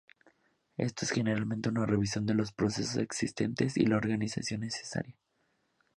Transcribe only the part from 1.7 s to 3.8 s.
revisión de los procesos existentes